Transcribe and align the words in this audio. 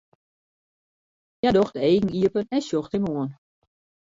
Hja 1.41 1.51
docht 1.55 1.73
de 1.75 1.81
eagen 1.89 2.15
iepen 2.19 2.45
en 2.55 2.61
sjocht 2.67 2.93
him 2.95 3.05
oan. 3.15 3.29